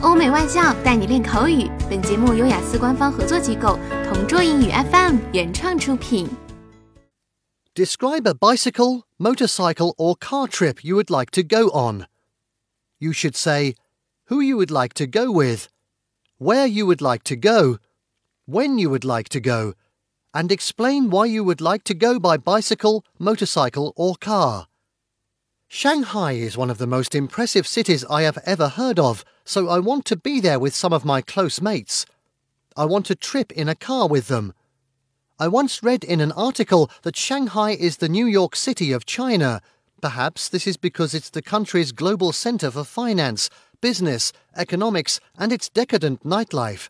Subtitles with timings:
[0.00, 1.69] 欧美外教带你练口语。
[1.89, 6.27] 本节目由雅思官方合作机构同桌英语 FM 原创出品。
[7.75, 12.05] Describe a bicycle, motorcycle, or car trip you would like to go on.
[12.97, 13.75] You should say
[14.29, 15.67] who you would like to go with,
[16.39, 17.77] where you would like to go,
[18.45, 19.73] when you would like to go,
[20.33, 24.67] and explain why you would like to go by bicycle, motorcycle, or car.
[25.73, 29.79] Shanghai is one of the most impressive cities I have ever heard of, so I
[29.79, 32.05] want to be there with some of my close mates.
[32.75, 34.53] I want to trip in a car with them.
[35.39, 39.61] I once read in an article that Shanghai is the New York City of China.
[40.01, 43.49] Perhaps this is because it's the country's global center for finance,
[43.81, 46.89] business, economics, and its decadent nightlife.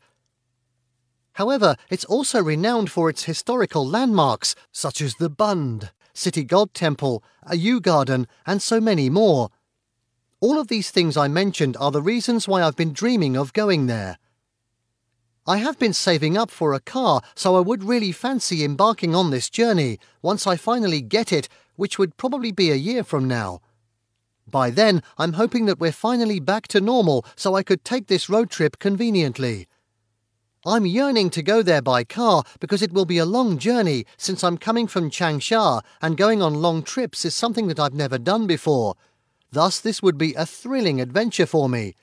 [1.33, 7.23] However, it's also renowned for its historical landmarks, such as the Bund, City God Temple,
[7.43, 9.49] a Yu Garden, and so many more.
[10.41, 13.85] All of these things I mentioned are the reasons why I've been dreaming of going
[13.85, 14.17] there.
[15.45, 19.29] I have been saving up for a car, so I would really fancy embarking on
[19.29, 23.61] this journey once I finally get it, which would probably be a year from now.
[24.49, 28.27] By then, I'm hoping that we're finally back to normal so I could take this
[28.27, 29.67] road trip conveniently.
[30.65, 34.43] I'm yearning to go there by car because it will be a long journey since
[34.43, 38.47] I'm coming from Changsha and going on long trips is something that I've never done
[38.47, 38.95] before.
[39.51, 41.95] Thus, this would be a thrilling adventure for me.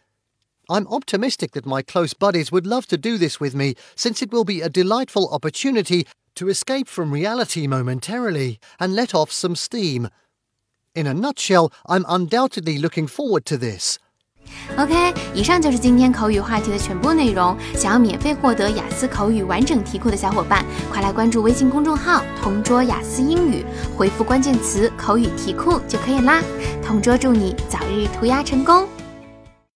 [0.68, 4.30] I'm optimistic that my close buddies would love to do this with me, since it
[4.30, 10.10] will be a delightful opportunity to escape from reality momentarily and let off some steam.
[10.94, 13.98] In a nutshell, I'm undoubtedly looking forward to this.
[14.76, 17.56] OK，以上就是今天口语话题的全部内容。
[17.74, 23.64] 想要免费获得雅思口语完整题库的小伙伴，快来关注微信公众号“同桌雅思英语”，
[23.96, 26.42] 回复关键词“口语题库”就可以啦。
[26.84, 28.86] 同桌祝你早日涂鸦成功！